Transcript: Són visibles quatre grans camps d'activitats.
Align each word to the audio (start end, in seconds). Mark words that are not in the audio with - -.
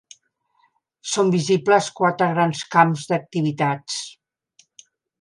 Són 1.11 1.29
visibles 1.35 1.91
quatre 2.01 2.31
grans 2.33 2.65
camps 2.77 3.07
d'activitats. 3.13 4.03